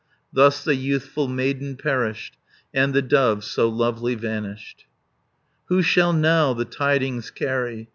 [0.33, 2.35] 370 Thus the youthful maiden perished,
[2.73, 4.85] And the dove so lovely vanished.
[5.65, 7.87] Who shall now the tidings carry.